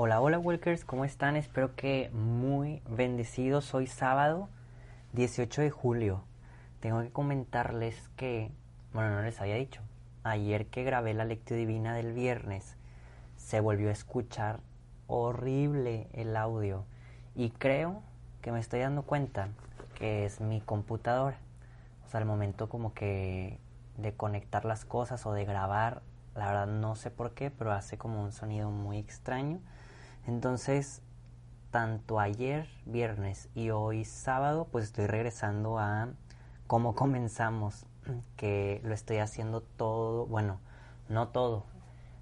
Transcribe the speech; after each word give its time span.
Hola, 0.00 0.20
hola 0.20 0.38
Walkers, 0.38 0.84
¿cómo 0.84 1.04
están? 1.04 1.34
Espero 1.34 1.74
que 1.74 2.08
muy 2.12 2.80
bendecidos. 2.88 3.74
Hoy 3.74 3.88
sábado 3.88 4.48
18 5.14 5.60
de 5.60 5.70
julio. 5.70 6.22
Tengo 6.78 7.02
que 7.02 7.10
comentarles 7.10 8.08
que, 8.14 8.52
bueno, 8.92 9.10
no 9.16 9.22
les 9.22 9.40
había 9.40 9.56
dicho, 9.56 9.80
ayer 10.22 10.66
que 10.66 10.84
grabé 10.84 11.14
la 11.14 11.24
lectura 11.24 11.58
divina 11.58 11.96
del 11.96 12.12
viernes, 12.12 12.76
se 13.36 13.58
volvió 13.58 13.88
a 13.88 13.92
escuchar 13.92 14.60
horrible 15.08 16.06
el 16.12 16.36
audio 16.36 16.84
y 17.34 17.50
creo 17.50 18.00
que 18.40 18.52
me 18.52 18.60
estoy 18.60 18.78
dando 18.78 19.02
cuenta 19.02 19.48
que 19.96 20.24
es 20.24 20.40
mi 20.40 20.60
computadora. 20.60 21.38
O 22.06 22.08
sea, 22.08 22.20
al 22.20 22.24
momento 22.24 22.68
como 22.68 22.94
que 22.94 23.58
de 23.96 24.12
conectar 24.12 24.64
las 24.64 24.84
cosas 24.84 25.26
o 25.26 25.32
de 25.32 25.44
grabar, 25.44 26.02
la 26.36 26.46
verdad 26.46 26.68
no 26.68 26.94
sé 26.94 27.10
por 27.10 27.32
qué, 27.32 27.50
pero 27.50 27.72
hace 27.72 27.98
como 27.98 28.22
un 28.22 28.30
sonido 28.30 28.70
muy 28.70 28.98
extraño. 28.98 29.58
Entonces, 30.26 31.02
tanto 31.70 32.20
ayer 32.20 32.68
viernes 32.86 33.48
y 33.54 33.70
hoy 33.70 34.04
sábado, 34.04 34.68
pues 34.70 34.86
estoy 34.86 35.06
regresando 35.06 35.78
a 35.78 36.08
cómo 36.66 36.94
comenzamos, 36.94 37.86
que 38.36 38.80
lo 38.84 38.94
estoy 38.94 39.18
haciendo 39.18 39.60
todo, 39.60 40.26
bueno, 40.26 40.60
no 41.08 41.28
todo. 41.28 41.64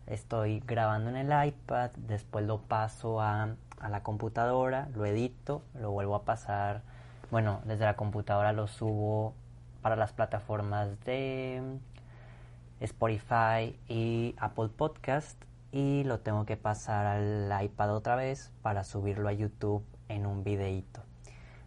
Estoy 0.06 0.60
grabando 0.60 1.10
en 1.10 1.16
el 1.16 1.48
iPad, 1.48 1.90
después 1.96 2.46
lo 2.46 2.60
paso 2.60 3.20
a, 3.20 3.56
a 3.80 3.88
la 3.88 4.02
computadora, 4.02 4.88
lo 4.94 5.04
edito, 5.04 5.62
lo 5.74 5.90
vuelvo 5.90 6.14
a 6.14 6.24
pasar, 6.24 6.82
bueno, 7.30 7.60
desde 7.64 7.84
la 7.84 7.96
computadora 7.96 8.52
lo 8.52 8.68
subo 8.68 9.34
para 9.82 9.96
las 9.96 10.12
plataformas 10.12 10.98
de 11.04 11.78
Spotify 12.80 13.78
y 13.88 14.34
Apple 14.38 14.68
Podcast 14.68 15.42
y 15.76 16.04
lo 16.04 16.20
tengo 16.20 16.46
que 16.46 16.56
pasar 16.56 17.04
al 17.04 17.52
iPad 17.62 17.94
otra 17.94 18.16
vez 18.16 18.50
para 18.62 18.82
subirlo 18.82 19.28
a 19.28 19.34
YouTube 19.34 19.84
en 20.08 20.24
un 20.24 20.42
videíto. 20.42 21.02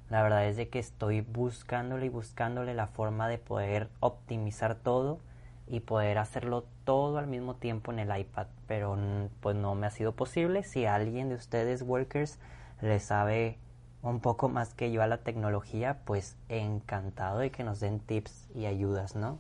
La 0.10 0.24
verdad 0.24 0.48
es 0.48 0.58
de 0.58 0.68
que 0.68 0.80
estoy 0.80 1.22
buscándole 1.22 2.08
y 2.08 2.10
buscándole 2.10 2.74
la 2.74 2.88
forma 2.88 3.28
de 3.28 3.38
poder 3.38 3.88
optimizar 4.00 4.74
todo 4.74 5.20
y 5.68 5.82
poder 5.82 6.18
hacerlo 6.18 6.66
todo 6.86 7.20
al 7.20 7.28
mismo 7.28 7.54
tiempo 7.54 7.92
en 7.92 8.00
el 8.00 8.20
iPad, 8.20 8.48
pero 8.66 8.98
pues 9.42 9.56
no 9.56 9.76
me 9.76 9.86
ha 9.86 9.92
sido 9.92 10.14
posible. 10.14 10.64
Si 10.64 10.88
alguien 10.88 11.30
de 11.30 11.36
ustedes 11.36 11.84
workers 11.84 12.40
le 12.82 13.00
sabe 13.00 13.60
un 14.02 14.22
poco 14.22 14.50
más 14.50 14.74
que 14.74 14.92
yo 14.92 15.04
a 15.04 15.08
la 15.08 15.18
tecnología, 15.18 16.00
pues 16.06 16.36
encantado 16.48 17.38
de 17.38 17.52
que 17.52 17.64
nos 17.64 17.80
den 17.80 18.00
tips 18.00 18.50
y 18.56 18.66
ayudas, 18.66 19.16
¿no? 19.16 19.38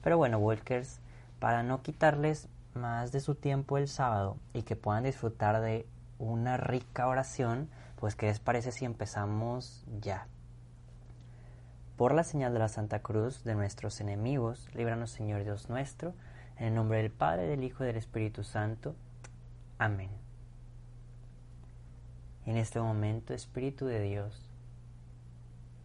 Pero 0.00 0.16
bueno, 0.16 0.38
workers, 0.38 1.00
para 1.40 1.64
no 1.64 1.82
quitarles 1.82 2.48
más 2.74 3.12
de 3.12 3.20
su 3.20 3.34
tiempo 3.34 3.78
el 3.78 3.88
sábado 3.88 4.36
y 4.52 4.62
que 4.62 4.76
puedan 4.76 5.04
disfrutar 5.04 5.60
de 5.60 5.86
una 6.18 6.56
rica 6.56 7.06
oración, 7.06 7.68
pues 7.96 8.14
¿qué 8.16 8.26
les 8.26 8.40
parece 8.40 8.72
si 8.72 8.84
empezamos 8.84 9.84
ya? 10.00 10.26
Por 11.96 12.14
la 12.14 12.24
señal 12.24 12.52
de 12.52 12.58
la 12.58 12.68
Santa 12.68 13.00
Cruz 13.00 13.44
de 13.44 13.54
nuestros 13.54 14.00
enemigos, 14.00 14.68
líbranos 14.74 15.10
Señor 15.10 15.44
Dios 15.44 15.68
nuestro, 15.68 16.14
en 16.56 16.68
el 16.68 16.74
nombre 16.74 16.98
del 16.98 17.10
Padre, 17.10 17.46
del 17.46 17.64
Hijo 17.64 17.84
y 17.84 17.86
del 17.86 17.96
Espíritu 17.96 18.44
Santo. 18.44 18.94
Amén. 19.78 20.10
En 22.44 22.56
este 22.56 22.80
momento, 22.80 23.34
Espíritu 23.34 23.86
de 23.86 24.00
Dios, 24.00 24.50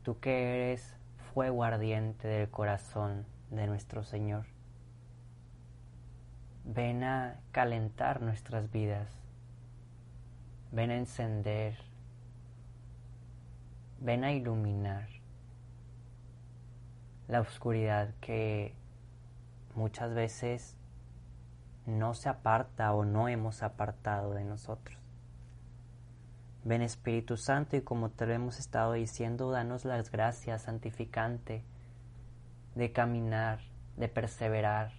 tú 0.03 0.19
que 0.19 0.69
eres 0.69 0.95
fuego 1.33 1.63
ardiente 1.63 2.27
del 2.27 2.49
corazón 2.49 3.25
de 3.51 3.67
nuestro 3.67 4.03
Señor, 4.03 4.45
Ven 6.69 7.01
a 7.05 7.39
calentar 7.53 8.21
nuestras 8.21 8.69
vidas. 8.71 9.07
Ven 10.73 10.91
a 10.91 10.97
encender. 10.97 11.77
Ven 13.99 14.25
a 14.25 14.33
iluminar 14.33 15.07
la 17.29 17.39
oscuridad 17.39 18.13
que 18.19 18.75
muchas 19.75 20.13
veces 20.13 20.75
no 21.85 22.13
se 22.13 22.27
aparta 22.27 22.93
o 22.93 23.05
no 23.05 23.29
hemos 23.29 23.63
apartado 23.63 24.33
de 24.33 24.43
nosotros. 24.43 24.97
Ven 26.65 26.81
Espíritu 26.81 27.37
Santo 27.37 27.77
y 27.77 27.81
como 27.81 28.09
te 28.09 28.25
lo 28.25 28.33
hemos 28.33 28.59
estado 28.59 28.91
diciendo, 28.91 29.51
danos 29.51 29.85
las 29.85 30.11
gracias 30.11 30.63
santificante 30.63 31.63
de 32.75 32.91
caminar, 32.91 33.59
de 33.95 34.09
perseverar, 34.09 34.91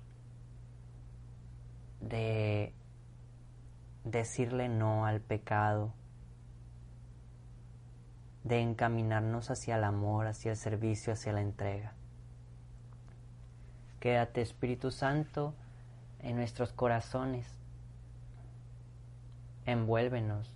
de 2.00 2.72
decirle 4.04 4.68
no 4.68 5.06
al 5.06 5.20
pecado, 5.20 5.92
de 8.44 8.60
encaminarnos 8.60 9.50
hacia 9.50 9.76
el 9.76 9.84
amor, 9.84 10.26
hacia 10.26 10.52
el 10.52 10.56
servicio, 10.56 11.12
hacia 11.12 11.32
la 11.32 11.40
entrega. 11.40 11.92
Quédate 14.00 14.40
Espíritu 14.40 14.90
Santo 14.90 15.54
en 16.20 16.36
nuestros 16.36 16.72
corazones, 16.72 17.46
envuélvenos 19.66 20.54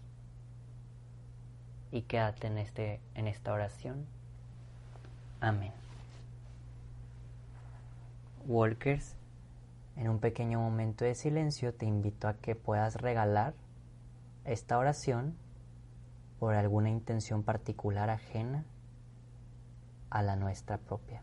y 1.91 2.03
quédate 2.03 2.47
en, 2.47 2.59
este, 2.59 3.01
en 3.15 3.29
esta 3.29 3.53
oración. 3.53 4.07
Amén. 5.41 5.73
Walkers, 8.47 9.17
en 9.97 10.09
un 10.09 10.19
pequeño 10.19 10.61
momento 10.61 11.05
de 11.05 11.15
silencio 11.15 11.75
te 11.75 11.87
invito 11.87 12.29
a 12.29 12.35
que 12.35 12.55
puedas 12.55 12.97
regalar 12.97 13.55
esta 14.45 14.79
oración 14.79 15.37
por 16.39 16.55
alguna 16.55 16.91
intención 16.91 17.43
particular 17.43 18.11
ajena 18.11 18.65
a 20.11 20.23
la 20.23 20.37
nuestra 20.37 20.79
propia. 20.79 21.23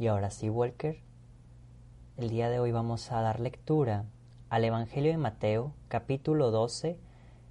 Y 0.00 0.06
ahora 0.06 0.30
sí, 0.30 0.48
Walker, 0.48 0.98
el 2.16 2.30
día 2.30 2.48
de 2.48 2.58
hoy 2.58 2.72
vamos 2.72 3.12
a 3.12 3.20
dar 3.20 3.38
lectura 3.38 4.06
al 4.48 4.64
Evangelio 4.64 5.12
de 5.12 5.18
Mateo, 5.18 5.74
capítulo 5.88 6.50
12, 6.50 6.98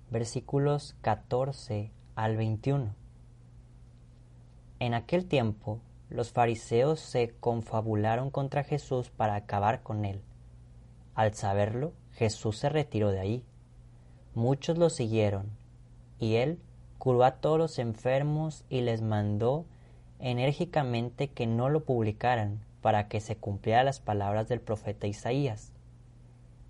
versículos 0.09 0.95
14 1.01 1.91
al 2.15 2.37
21. 2.37 2.95
En 4.79 4.95
aquel 4.95 5.27
tiempo, 5.27 5.79
los 6.09 6.31
fariseos 6.31 6.99
se 6.99 7.35
confabularon 7.39 8.31
contra 8.31 8.63
Jesús 8.63 9.11
para 9.11 9.35
acabar 9.35 9.83
con 9.83 10.03
él. 10.03 10.23
Al 11.13 11.35
saberlo, 11.35 11.93
Jesús 12.13 12.57
se 12.57 12.69
retiró 12.69 13.11
de 13.11 13.19
ahí. 13.19 13.45
Muchos 14.33 14.79
lo 14.79 14.89
siguieron, 14.89 15.51
y 16.17 16.37
él 16.37 16.59
curó 16.97 17.25
a 17.25 17.35
todos 17.41 17.59
los 17.59 17.77
enfermos 17.77 18.65
y 18.69 18.81
les 18.81 19.03
mandó 19.03 19.65
enérgicamente 20.19 21.29
que 21.29 21.47
no 21.47 21.69
lo 21.69 21.83
publicaran 21.83 22.59
para 22.81 23.07
que 23.07 23.19
se 23.21 23.37
cumplieran 23.37 23.85
las 23.85 23.99
palabras 23.99 24.47
del 24.47 24.61
profeta 24.61 25.07
Isaías. 25.07 25.71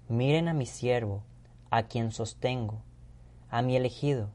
Miren 0.07 0.47
a 0.47 0.53
mi 0.53 0.65
siervo, 0.65 1.23
a 1.69 1.83
quien 1.83 2.11
sostengo, 2.11 2.81
a 3.49 3.61
mi 3.61 3.75
elegido, 3.75 4.29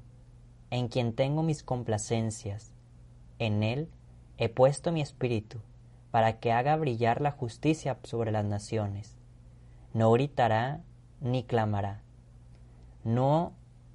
en 0.70 0.88
quien 0.88 1.14
tengo 1.14 1.42
mis 1.42 1.62
complacencias. 1.62 2.72
En 3.38 3.62
él 3.62 3.88
he 4.38 4.48
puesto 4.48 4.92
mi 4.92 5.00
espíritu, 5.00 5.58
para 6.10 6.38
que 6.38 6.52
haga 6.52 6.76
brillar 6.76 7.20
la 7.20 7.32
justicia 7.32 7.98
sobre 8.04 8.30
las 8.30 8.44
naciones. 8.44 9.16
No 9.92 10.12
gritará 10.12 10.80
ni 11.20 11.42
clamará. 11.42 12.02
No 13.02 13.52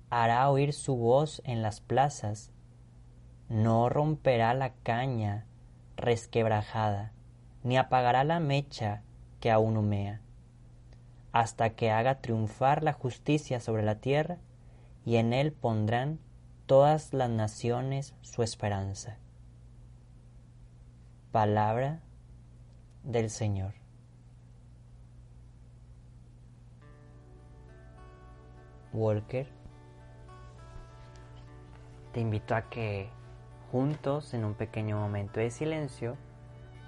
hará 0.10 0.50
oír 0.50 0.74
su 0.74 0.96
voz 0.96 1.42
en 1.46 1.62
las 1.62 1.82
plazas, 1.82 2.52
no 3.50 3.90
romperá 3.90 4.54
la 4.54 4.74
caña 4.84 5.46
resquebrajada, 5.98 7.12
ni 7.64 7.78
apagará 7.78 8.24
la 8.24 8.40
mecha 8.40 9.02
que 9.40 9.52
aún 9.52 9.76
humea, 9.76 10.22
hasta 11.32 11.72
que 11.72 11.92
haga 11.92 12.22
triunfar 12.22 12.84
la 12.84 12.94
justicia 12.94 13.60
sobre 13.60 13.84
la 13.84 13.96
tierra, 13.96 14.38
y 15.04 15.16
en 15.16 15.34
él 15.34 15.52
pondrán 15.52 16.20
todas 16.68 17.14
las 17.14 17.30
naciones 17.30 18.14
su 18.22 18.44
esperanza. 18.44 19.18
Palabra 21.32 22.02
del 23.04 23.30
Señor. 23.32 23.74
Walker, 28.94 29.48
te 32.12 32.20
invito 32.20 32.56
a 32.56 32.70
que 32.70 33.10
juntos 33.72 34.34
en 34.34 34.46
un 34.46 34.56
pequeño 34.56 34.98
momento 34.98 35.40
de 35.40 35.52
silencio 35.52 36.18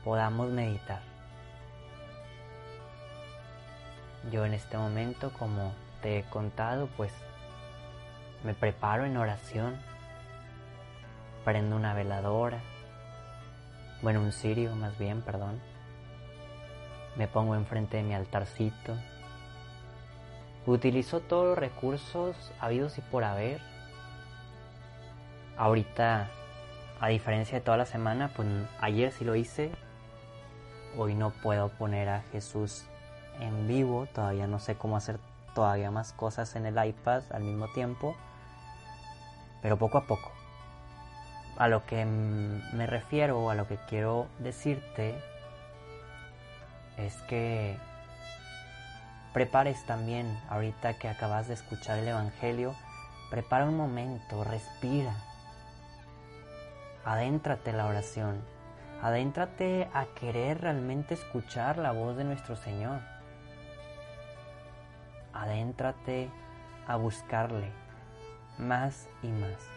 podamos 0.04 0.50
meditar. 0.50 1.01
Yo 4.31 4.45
en 4.45 4.54
este 4.54 4.78
momento, 4.78 5.31
como 5.33 5.74
te 6.01 6.19
he 6.19 6.24
contado, 6.24 6.88
pues 6.98 7.13
me 8.44 8.54
preparo 8.54 9.06
en 9.06 9.18
oración, 9.18 9.80
prendo 11.44 11.75
una 11.75 11.94
veladora, 11.94 12.60
bueno, 14.01 14.22
un 14.22 14.31
cirio 14.31 14.75
más 14.75 14.98
bien, 14.98 15.22
perdón. 15.22 15.60
Me 17.16 17.27
pongo 17.27 17.56
enfrente 17.56 17.98
de 17.98 18.04
mi 18.04 18.16
altarcito. 18.16 18.95
Utilizo 20.66 21.19
todos 21.19 21.45
los 21.45 21.57
recursos 21.57 22.36
habidos 22.60 22.98
y 22.98 23.01
por 23.01 23.24
haber. 23.24 23.60
Ahorita, 25.57 26.30
a 27.01 27.09
diferencia 27.09 27.57
de 27.57 27.65
toda 27.65 27.75
la 27.75 27.86
semana, 27.86 28.31
pues 28.33 28.48
ayer 28.80 29.12
sí 29.12 29.25
lo 29.25 29.36
hice. 29.36 29.71
Hoy 30.98 31.15
no 31.15 31.31
puedo 31.31 31.69
poner 31.69 32.07
a 32.07 32.21
Jesús 32.31 32.86
en 33.39 33.68
vivo. 33.68 34.07
Todavía 34.13 34.48
no 34.48 34.59
sé 34.59 34.75
cómo 34.75 34.95
hacer 34.95 35.19
todavía 35.53 35.92
más 35.92 36.13
cosas 36.13 36.56
en 36.56 36.65
el 36.65 36.86
iPad 36.86 37.24
al 37.31 37.44
mismo 37.44 37.68
tiempo. 37.74 38.15
Pero 39.62 39.77
poco 39.77 39.98
a 39.98 40.06
poco 40.06 40.31
a 41.57 41.68
lo 41.68 41.86
que 41.86 42.06
me 42.06 42.88
refiero, 42.88 43.50
a 43.50 43.56
lo 43.56 43.68
que 43.68 43.77
quiero 43.88 44.27
decirte, 44.39 45.15
es 46.98 47.15
que 47.24 47.77
prepares 49.33 49.86
también, 49.86 50.39
ahorita 50.50 50.98
que 50.98 51.07
acabas 51.07 51.48
de 51.48 51.53
escuchar 51.53 52.00
el 52.00 52.07
Evangelio, 52.07 52.75
prepara 53.30 53.65
un 53.65 53.77
momento, 53.77 54.44
respira, 54.44 55.13
adéntrate 57.06 57.74
la 57.74 57.88
oración, 57.88 58.42
adéntrate 59.01 59.89
a 59.94 60.06
querer 60.19 60.62
realmente 60.62 61.15
escuchar 61.15 61.77
la 61.77 61.92
voz 61.92 62.15
de 62.18 62.24
nuestro 62.24 62.56
Señor, 62.56 63.00
adéntrate 65.33 66.30
a 66.88 66.95
buscarle 66.95 67.71
más 68.57 69.07
y 69.24 69.27
más. 69.27 69.68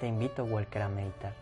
Te 0.00 0.06
invito, 0.06 0.44
Walker, 0.44 0.82
a 0.82 0.88
meditar. 0.88 1.41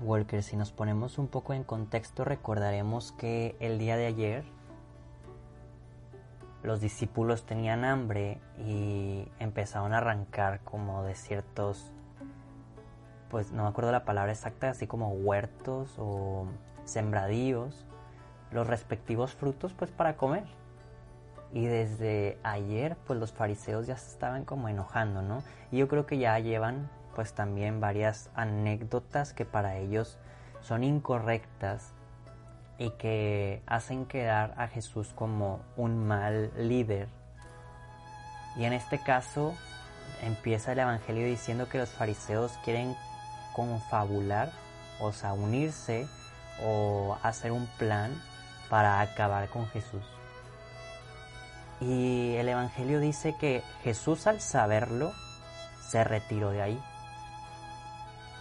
Walker, 0.00 0.42
si 0.44 0.56
nos 0.56 0.70
ponemos 0.70 1.18
un 1.18 1.26
poco 1.26 1.54
en 1.54 1.64
contexto, 1.64 2.24
recordaremos 2.24 3.12
que 3.12 3.56
el 3.58 3.78
día 3.78 3.96
de 3.96 4.06
ayer 4.06 4.44
los 6.62 6.80
discípulos 6.80 7.44
tenían 7.44 7.84
hambre 7.84 8.40
y 8.58 9.28
empezaron 9.40 9.92
a 9.92 9.98
arrancar 9.98 10.60
como 10.60 11.02
de 11.02 11.14
ciertos, 11.16 11.92
pues 13.28 13.50
no 13.50 13.64
me 13.64 13.68
acuerdo 13.68 13.90
la 13.90 14.04
palabra 14.04 14.30
exacta, 14.32 14.70
así 14.70 14.86
como 14.86 15.10
huertos 15.10 15.94
o 15.98 16.46
sembradíos, 16.84 17.84
los 18.52 18.66
respectivos 18.66 19.34
frutos 19.34 19.72
pues 19.72 19.90
para 19.90 20.16
comer. 20.16 20.44
Y 21.52 21.66
desde 21.66 22.38
ayer 22.44 22.96
pues 23.06 23.18
los 23.18 23.32
fariseos 23.32 23.86
ya 23.86 23.96
se 23.96 24.12
estaban 24.12 24.44
como 24.44 24.68
enojando, 24.68 25.22
¿no? 25.22 25.42
Y 25.72 25.78
yo 25.78 25.88
creo 25.88 26.06
que 26.06 26.18
ya 26.18 26.38
llevan 26.38 26.88
pues 27.18 27.32
también 27.32 27.80
varias 27.80 28.30
anécdotas 28.36 29.32
que 29.32 29.44
para 29.44 29.78
ellos 29.78 30.18
son 30.60 30.84
incorrectas 30.84 31.92
y 32.78 32.90
que 32.90 33.60
hacen 33.66 34.06
quedar 34.06 34.54
a 34.56 34.68
Jesús 34.68 35.08
como 35.16 35.60
un 35.76 36.06
mal 36.06 36.52
líder. 36.56 37.08
Y 38.54 38.66
en 38.66 38.72
este 38.72 39.00
caso 39.00 39.52
empieza 40.22 40.70
el 40.70 40.78
Evangelio 40.78 41.26
diciendo 41.26 41.68
que 41.68 41.78
los 41.78 41.88
fariseos 41.88 42.52
quieren 42.64 42.94
confabular, 43.52 44.52
o 45.00 45.10
sea, 45.10 45.32
unirse 45.32 46.06
o 46.64 47.18
hacer 47.24 47.50
un 47.50 47.66
plan 47.78 48.12
para 48.70 49.00
acabar 49.00 49.48
con 49.48 49.66
Jesús. 49.70 50.04
Y 51.80 52.36
el 52.36 52.48
Evangelio 52.48 53.00
dice 53.00 53.34
que 53.40 53.64
Jesús 53.82 54.28
al 54.28 54.40
saberlo 54.40 55.10
se 55.88 56.04
retiró 56.04 56.50
de 56.50 56.62
ahí. 56.62 56.80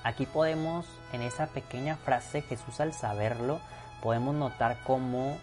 Aquí 0.08 0.26
podemos, 0.26 0.86
en 1.12 1.22
esa 1.22 1.48
pequeña 1.48 1.98
frase, 1.98 2.42
Jesús 2.42 2.80
al 2.80 2.94
saberlo, 2.94 3.60
podemos 4.02 4.34
notar 4.34 4.78
cómo 4.86 5.38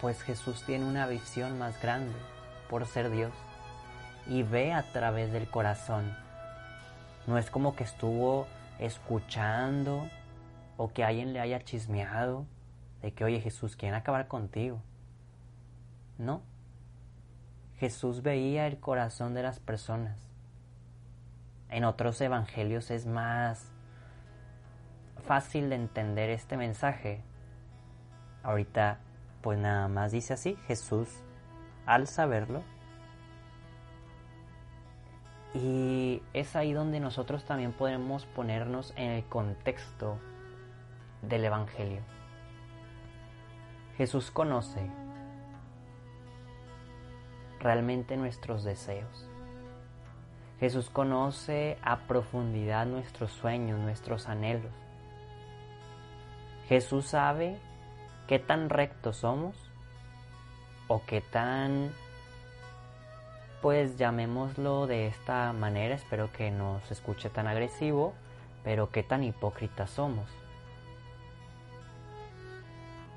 pues 0.00 0.22
Jesús 0.22 0.62
tiene 0.64 0.86
una 0.86 1.06
visión 1.06 1.58
más 1.58 1.78
grande 1.82 2.14
por 2.70 2.86
ser 2.86 3.10
Dios 3.10 3.34
y 4.26 4.44
ve 4.44 4.72
a 4.72 4.82
través 4.82 5.30
del 5.30 5.46
corazón. 5.46 6.16
No 7.26 7.36
es 7.36 7.50
como 7.50 7.76
que 7.76 7.84
estuvo 7.84 8.46
escuchando 8.78 10.08
o 10.78 10.90
que 10.90 11.04
alguien 11.04 11.34
le 11.34 11.40
haya 11.40 11.62
chismeado 11.62 12.46
de 13.02 13.12
que, 13.12 13.24
oye 13.24 13.42
Jesús, 13.42 13.76
quieren 13.76 13.94
acabar 13.94 14.26
contigo. 14.26 14.80
No. 16.16 16.40
Jesús 17.76 18.22
veía 18.22 18.66
el 18.66 18.80
corazón 18.80 19.34
de 19.34 19.42
las 19.42 19.60
personas 19.60 20.33
en 21.74 21.84
otros 21.84 22.20
evangelios 22.20 22.92
es 22.92 23.04
más 23.04 23.72
fácil 25.26 25.70
de 25.70 25.74
entender 25.74 26.30
este 26.30 26.56
mensaje. 26.56 27.20
Ahorita 28.44 29.00
pues 29.42 29.58
nada 29.58 29.88
más 29.88 30.12
dice 30.12 30.34
así, 30.34 30.56
Jesús 30.68 31.08
al 31.84 32.06
saberlo. 32.06 32.62
Y 35.52 36.22
es 36.32 36.54
ahí 36.54 36.72
donde 36.72 37.00
nosotros 37.00 37.44
también 37.44 37.72
podemos 37.72 38.24
ponernos 38.24 38.92
en 38.96 39.10
el 39.10 39.24
contexto 39.24 40.18
del 41.22 41.44
Evangelio. 41.44 42.02
Jesús 43.96 44.30
conoce 44.30 44.90
realmente 47.58 48.16
nuestros 48.16 48.62
deseos. 48.62 49.28
Jesús 50.60 50.88
conoce 50.88 51.78
a 51.82 52.00
profundidad 52.00 52.86
nuestros 52.86 53.32
sueños, 53.32 53.80
nuestros 53.80 54.28
anhelos. 54.28 54.72
Jesús 56.68 57.06
sabe 57.06 57.58
qué 58.26 58.38
tan 58.38 58.70
rectos 58.70 59.18
somos 59.18 59.54
o 60.88 61.02
qué 61.04 61.20
tan, 61.20 61.92
pues 63.60 63.96
llamémoslo 63.96 64.86
de 64.86 65.08
esta 65.08 65.52
manera, 65.52 65.94
espero 65.94 66.30
que 66.32 66.50
no 66.50 66.80
se 66.86 66.94
escuche 66.94 67.30
tan 67.30 67.46
agresivo, 67.46 68.14
pero 68.62 68.90
qué 68.90 69.02
tan 69.02 69.24
hipócritas 69.24 69.90
somos. 69.90 70.30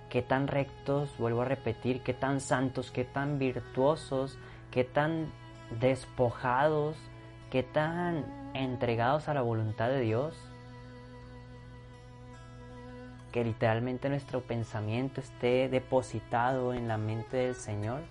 Qué 0.09 0.21
tan 0.21 0.47
rectos, 0.47 1.15
vuelvo 1.17 1.41
a 1.41 1.45
repetir, 1.45 2.01
qué 2.01 2.13
tan 2.13 2.39
santos, 2.39 2.91
qué 2.91 3.03
tan 3.03 3.39
virtuosos, 3.39 4.37
qué 4.71 4.83
tan 4.83 5.31
despojados, 5.79 6.97
qué 7.49 7.63
tan 7.63 8.25
entregados 8.53 9.29
a 9.29 9.33
la 9.33 9.41
voluntad 9.41 9.89
de 9.89 10.01
Dios 10.01 10.35
que 13.31 13.43
literalmente 13.43 14.09
nuestro 14.09 14.41
pensamiento 14.41 15.21
esté 15.21 15.69
depositado 15.69 16.73
en 16.73 16.87
la 16.87 16.97
mente 16.97 17.37
del 17.37 17.55
Señor? 17.55 18.01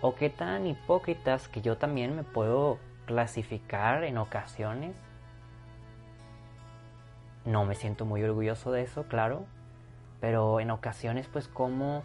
¿O 0.00 0.14
qué 0.14 0.30
tan 0.30 0.66
hipócritas 0.66 1.48
que 1.48 1.62
yo 1.62 1.76
también 1.76 2.16
me 2.16 2.24
puedo 2.24 2.78
clasificar 3.06 4.04
en 4.04 4.18
ocasiones? 4.18 4.96
No 7.44 7.64
me 7.64 7.74
siento 7.74 8.04
muy 8.04 8.22
orgulloso 8.22 8.72
de 8.72 8.82
eso, 8.82 9.04
claro, 9.04 9.46
pero 10.20 10.60
en 10.60 10.70
ocasiones 10.70 11.28
pues 11.28 11.48
como 11.48 12.04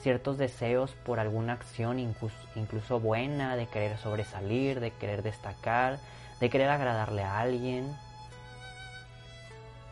ciertos 0.00 0.38
deseos 0.38 0.92
por 1.04 1.20
alguna 1.20 1.54
acción 1.54 1.98
incluso, 1.98 3.00
buena, 3.00 3.56
de 3.56 3.66
querer 3.66 3.98
sobresalir, 3.98 4.80
de 4.80 4.90
querer 4.92 5.22
destacar, 5.22 5.98
de 6.40 6.50
querer 6.50 6.68
agradarle 6.68 7.22
a 7.22 7.40
alguien, 7.40 7.96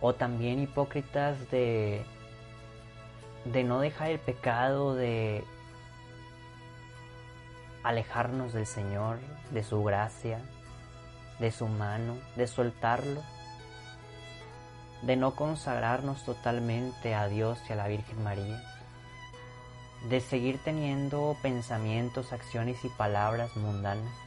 o 0.00 0.14
también 0.14 0.60
hipócritas 0.60 1.50
de, 1.50 2.04
de 3.44 3.64
no 3.64 3.80
dejar 3.80 4.10
el 4.10 4.18
pecado, 4.18 4.94
de 4.94 5.44
alejarnos 7.82 8.52
del 8.52 8.66
Señor, 8.66 9.18
de 9.50 9.62
su 9.62 9.82
gracia, 9.82 10.40
de 11.38 11.50
su 11.50 11.66
mano, 11.66 12.16
de 12.36 12.46
soltarlo, 12.46 13.22
de 15.02 15.16
no 15.16 15.34
consagrarnos 15.34 16.24
totalmente 16.24 17.14
a 17.14 17.28
Dios 17.28 17.58
y 17.68 17.72
a 17.72 17.76
la 17.76 17.88
Virgen 17.88 18.22
María, 18.22 18.62
de 20.08 20.20
seguir 20.20 20.58
teniendo 20.58 21.36
pensamientos, 21.42 22.32
acciones 22.32 22.84
y 22.84 22.88
palabras 22.88 23.56
mundanas 23.56 24.24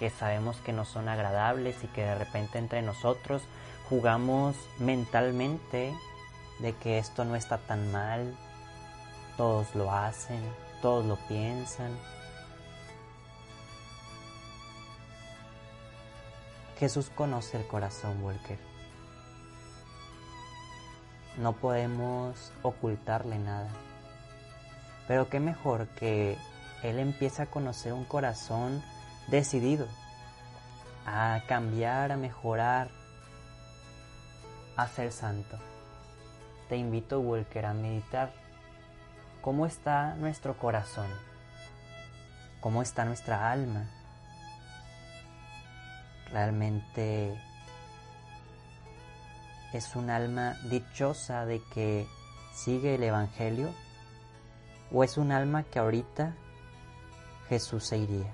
que 0.00 0.08
sabemos 0.08 0.56
que 0.56 0.72
no 0.72 0.86
son 0.86 1.10
agradables 1.10 1.84
y 1.84 1.86
que 1.88 2.00
de 2.00 2.14
repente 2.14 2.58
entre 2.58 2.80
nosotros 2.80 3.42
jugamos 3.90 4.56
mentalmente 4.78 5.94
de 6.58 6.72
que 6.72 6.96
esto 6.96 7.26
no 7.26 7.36
está 7.36 7.58
tan 7.58 7.92
mal, 7.92 8.34
todos 9.36 9.74
lo 9.74 9.92
hacen, 9.92 10.40
todos 10.80 11.04
lo 11.04 11.16
piensan. 11.28 11.94
Jesús 16.78 17.10
conoce 17.14 17.58
el 17.58 17.66
corazón, 17.66 18.24
Walker. 18.24 18.69
No 21.38 21.52
podemos 21.52 22.52
ocultarle 22.62 23.38
nada. 23.38 23.68
Pero 25.08 25.28
qué 25.28 25.40
mejor 25.40 25.88
que 25.88 26.36
Él 26.82 26.98
empiece 26.98 27.42
a 27.42 27.46
conocer 27.46 27.92
un 27.92 28.04
corazón 28.04 28.82
decidido 29.28 29.86
a 31.06 31.42
cambiar, 31.46 32.12
a 32.12 32.16
mejorar, 32.16 32.88
a 34.76 34.86
ser 34.88 35.12
santo. 35.12 35.58
Te 36.68 36.76
invito, 36.76 37.20
Walker, 37.20 37.66
a 37.66 37.74
meditar 37.74 38.32
cómo 39.40 39.66
está 39.66 40.14
nuestro 40.14 40.56
corazón, 40.56 41.08
cómo 42.60 42.82
está 42.82 43.04
nuestra 43.04 43.50
alma. 43.50 43.90
Realmente 46.30 47.36
es 49.72 49.94
un 49.96 50.10
alma 50.10 50.56
dichosa 50.68 51.46
de 51.46 51.62
que 51.72 52.06
sigue 52.52 52.94
el 52.96 53.02
Evangelio 53.02 53.72
o 54.92 55.04
es 55.04 55.16
un 55.16 55.32
alma 55.32 55.62
que 55.62 55.78
ahorita 55.78 56.34
Jesús 57.48 57.86
se 57.86 57.98
iría. 57.98 58.32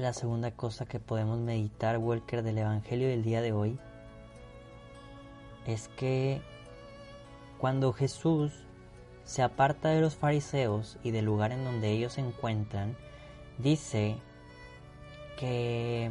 La 0.00 0.14
segunda 0.14 0.50
cosa 0.50 0.86
que 0.86 0.98
podemos 0.98 1.38
meditar, 1.38 1.98
Walker, 1.98 2.42
del 2.42 2.56
Evangelio 2.56 3.06
del 3.06 3.22
día 3.22 3.42
de 3.42 3.52
hoy, 3.52 3.78
es 5.66 5.88
que 5.88 6.40
cuando 7.58 7.92
Jesús 7.92 8.64
se 9.24 9.42
aparta 9.42 9.90
de 9.90 10.00
los 10.00 10.16
fariseos 10.16 10.96
y 11.02 11.10
del 11.10 11.26
lugar 11.26 11.52
en 11.52 11.66
donde 11.66 11.90
ellos 11.90 12.14
se 12.14 12.22
encuentran, 12.22 12.96
dice 13.58 14.16
que 15.38 16.10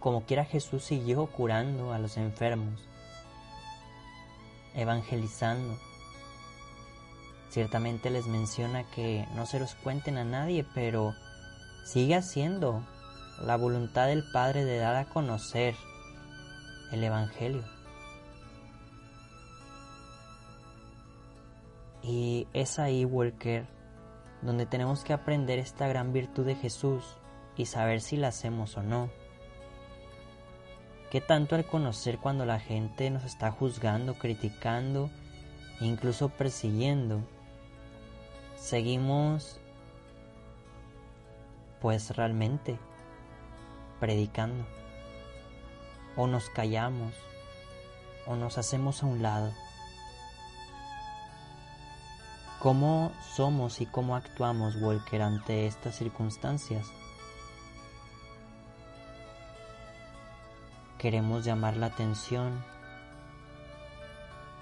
como 0.00 0.24
quiera 0.24 0.46
Jesús 0.46 0.84
siguió 0.84 1.26
curando 1.26 1.92
a 1.92 1.98
los 1.98 2.16
enfermos, 2.16 2.80
evangelizando. 4.74 5.76
Ciertamente 7.50 8.08
les 8.08 8.26
menciona 8.26 8.84
que 8.84 9.28
no 9.34 9.44
se 9.44 9.60
los 9.60 9.74
cuenten 9.74 10.16
a 10.16 10.24
nadie, 10.24 10.64
pero 10.74 11.14
sigue 11.84 12.16
haciendo 12.16 12.82
la 13.42 13.56
voluntad 13.56 14.06
del 14.06 14.24
Padre 14.32 14.64
de 14.64 14.78
dar 14.78 14.96
a 14.96 15.04
conocer 15.04 15.74
el 16.92 17.04
Evangelio. 17.04 17.64
Y 22.02 22.46
es 22.52 22.78
ahí, 22.78 23.04
Walker, 23.04 23.66
donde 24.42 24.66
tenemos 24.66 25.04
que 25.04 25.12
aprender 25.12 25.58
esta 25.58 25.88
gran 25.88 26.12
virtud 26.12 26.44
de 26.44 26.54
Jesús 26.54 27.04
y 27.56 27.66
saber 27.66 28.00
si 28.00 28.16
la 28.16 28.28
hacemos 28.28 28.76
o 28.76 28.82
no. 28.82 29.10
¿Qué 31.10 31.20
tanto 31.20 31.54
al 31.54 31.64
conocer 31.64 32.18
cuando 32.18 32.44
la 32.44 32.58
gente 32.58 33.08
nos 33.08 33.24
está 33.24 33.50
juzgando, 33.50 34.14
criticando, 34.18 35.10
incluso 35.80 36.28
persiguiendo? 36.28 37.20
Seguimos 38.56 39.60
pues 41.84 42.16
realmente 42.16 42.78
predicando. 44.00 44.64
O 46.16 46.26
nos 46.26 46.48
callamos 46.48 47.12
o 48.26 48.36
nos 48.36 48.56
hacemos 48.56 49.02
a 49.02 49.06
un 49.06 49.20
lado. 49.20 49.52
¿Cómo 52.58 53.12
somos 53.36 53.82
y 53.82 53.86
cómo 53.86 54.16
actuamos, 54.16 54.76
Walker, 54.76 55.20
ante 55.20 55.66
estas 55.66 55.96
circunstancias? 55.96 56.86
¿Queremos 60.96 61.44
llamar 61.44 61.76
la 61.76 61.88
atención? 61.88 62.64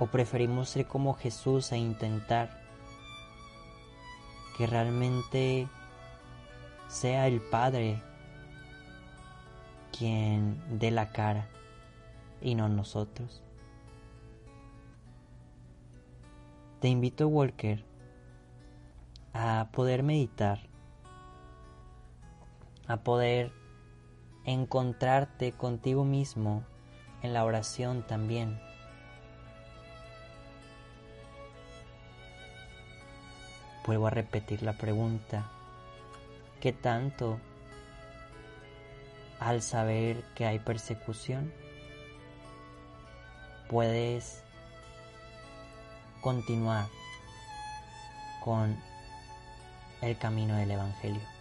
¿O 0.01 0.07
preferimos 0.07 0.71
ser 0.71 0.89
como 0.89 1.15
Jesús 1.15 1.71
e 1.71 1.77
intentar 1.77 2.61
que 4.59 4.67
realmente 4.67 5.69
sea 6.93 7.27
el 7.27 7.41
Padre 7.41 8.03
quien 9.97 10.63
dé 10.79 10.91
la 10.91 11.11
cara 11.11 11.49
y 12.43 12.55
no 12.55 12.69
nosotros? 12.69 13.43
Te 16.81 16.89
invito, 16.89 17.29
Walker, 17.29 17.83
a 19.33 19.69
poder 19.73 20.03
meditar, 20.03 20.69
a 22.87 22.99
poder 22.99 23.53
encontrarte 24.45 25.53
contigo 25.53 26.05
mismo 26.05 26.65
en 27.23 27.33
la 27.33 27.45
oración 27.45 28.07
también. 28.07 28.61
Vuelvo 33.87 34.09
a 34.09 34.11
repetir 34.11 34.63
la 34.63 34.75
pregunta. 34.75 35.51
¿Qué 36.63 36.73
tanto 36.73 37.41
al 39.41 39.63
saber 39.63 40.23
que 40.37 40.47
hay 40.47 40.61
persecución 40.61 41.53
puedes 43.69 44.45
continuar 46.21 46.87
con 48.45 48.81
el 50.03 50.17
camino 50.19 50.55
del 50.55 50.71
Evangelio. 50.71 51.32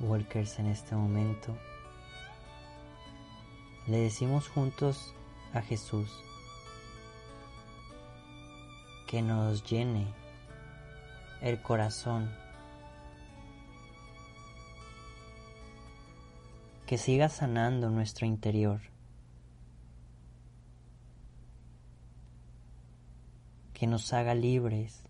Walkers 0.00 0.60
en 0.60 0.66
este 0.66 0.94
momento, 0.94 1.56
le 3.88 3.98
decimos 3.98 4.48
juntos 4.48 5.12
a 5.52 5.60
Jesús 5.60 6.08
que 9.08 9.22
nos 9.22 9.64
llene 9.64 10.06
el 11.40 11.60
corazón, 11.62 12.30
que 16.86 16.96
siga 16.96 17.28
sanando 17.28 17.90
nuestro 17.90 18.26
interior, 18.26 18.80
que 23.72 23.86
nos 23.86 24.12
haga 24.12 24.34
libres 24.34 25.02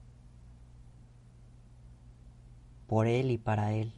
por 2.87 3.07
Él 3.07 3.31
y 3.33 3.39
para 3.39 3.73
Él. 3.75 3.98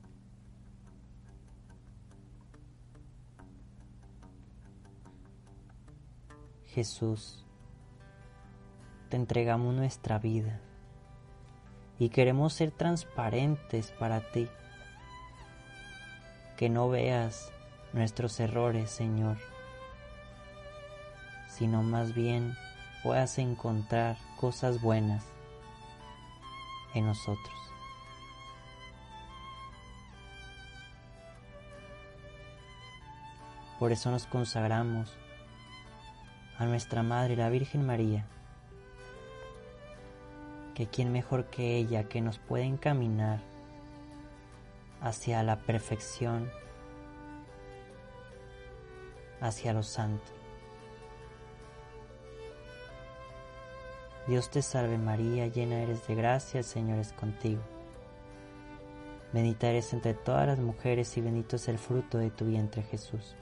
Jesús, 6.75 7.45
te 9.09 9.17
entregamos 9.17 9.75
nuestra 9.75 10.21
vida 10.21 10.61
y 11.99 12.11
queremos 12.11 12.53
ser 12.53 12.71
transparentes 12.71 13.91
para 13.99 14.31
ti. 14.31 14.49
Que 16.57 16.69
no 16.69 16.89
veas 16.89 17.53
nuestros 17.93 18.39
errores, 18.39 18.91
Señor, 18.91 19.39
sino 21.49 21.83
más 21.83 22.15
bien 22.15 22.55
puedas 23.03 23.39
encontrar 23.39 24.17
cosas 24.39 24.81
buenas 24.81 25.25
en 26.95 27.07
nosotros. 27.07 27.55
Por 33.81 33.91
eso 33.91 34.11
nos 34.11 34.27
consagramos 34.27 35.17
a 36.61 36.67
nuestra 36.67 37.03
Madre 37.03 37.37
la 37.37 37.49
Virgen 37.49 37.87
María, 37.87 38.27
que 40.75 40.87
quien 40.87 41.11
mejor 41.11 41.47
que 41.47 41.79
ella 41.79 42.05
que 42.05 42.21
nos 42.21 42.39
puede 42.39 42.65
encaminar 42.65 43.41
hacia 45.01 45.43
la 45.43 45.61
perfección, 45.61 46.51
hacia 49.41 49.73
lo 49.73 49.83
santo. 49.83 50.31
Dios 54.27 54.51
te 54.51 54.61
salve 54.61 54.99
María, 54.99 55.47
llena 55.47 55.81
eres 55.81 56.07
de 56.07 56.15
gracia, 56.15 56.59
el 56.59 56.65
Señor 56.65 56.99
es 56.99 57.15
contigo. 57.15 57.63
Bendita 59.33 59.69
eres 59.71 59.95
entre 59.95 60.13
todas 60.13 60.47
las 60.47 60.59
mujeres 60.59 61.17
y 61.17 61.23
bendito 61.23 61.57
es 61.57 61.69
el 61.69 61.79
fruto 61.79 62.19
de 62.19 62.29
tu 62.29 62.45
vientre 62.45 62.83
Jesús. 62.83 63.35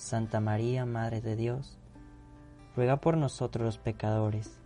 Santa 0.00 0.40
María, 0.40 0.86
Madre 0.86 1.20
de 1.20 1.36
Dios, 1.36 1.78
ruega 2.74 2.96
por 2.96 3.18
nosotros 3.18 3.66
los 3.66 3.78
pecadores, 3.78 4.58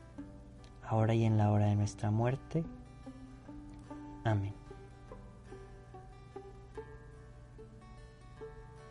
ahora 0.80 1.14
y 1.14 1.24
en 1.24 1.36
la 1.36 1.50
hora 1.50 1.66
de 1.66 1.74
nuestra 1.74 2.12
muerte. 2.12 2.64
Amén. 4.22 4.54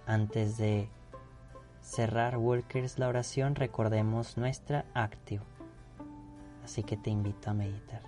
Antes 0.06 0.58
de 0.58 0.90
cerrar 1.82 2.38
Workers 2.38 3.00
la 3.00 3.08
oración, 3.08 3.56
recordemos 3.56 4.38
nuestra 4.38 4.86
actio. 4.94 5.44
Así 6.66 6.84
que 6.84 6.98
te 6.98 7.10
invito 7.10 7.52
a 7.52 7.54
meditar 7.54 8.02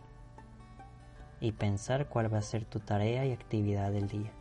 y 1.39 1.53
pensar 1.53 2.09
cuál 2.09 2.33
va 2.33 2.39
a 2.39 2.41
ser 2.41 2.65
tu 2.65 2.81
tarea 2.81 3.25
y 3.25 3.31
actividad 3.31 3.93
del 3.93 4.09
día. 4.09 4.33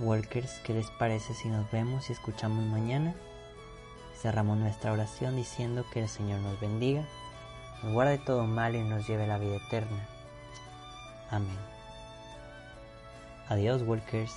Walkers, 0.00 0.60
¿qué 0.60 0.74
les 0.74 0.90
parece 0.92 1.34
si 1.34 1.48
nos 1.48 1.68
vemos 1.72 2.08
y 2.08 2.12
escuchamos 2.12 2.64
mañana? 2.64 3.14
Cerramos 4.22 4.56
nuestra 4.56 4.92
oración 4.92 5.34
diciendo 5.34 5.84
que 5.92 6.02
el 6.02 6.08
Señor 6.08 6.38
nos 6.40 6.60
bendiga, 6.60 7.04
nos 7.82 7.92
guarde 7.92 8.18
todo 8.18 8.44
mal 8.44 8.76
y 8.76 8.82
nos 8.82 9.08
lleve 9.08 9.26
la 9.26 9.38
vida 9.38 9.56
eterna. 9.56 10.08
Amén. 11.30 11.58
Adiós, 13.48 13.82
Walkers. 13.82 14.32